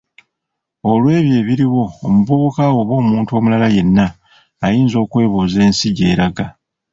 Olwebyo 0.89 1.33
ebiriwo 1.41 1.83
omuvubuka 2.05 2.63
oba 2.79 2.93
omuntu 3.01 3.31
omulala 3.37 3.67
yenna 3.75 4.05
ayinza 4.65 4.97
okwebuuza 5.03 5.57
ensi 5.67 5.87
gyeraga. 5.97 6.45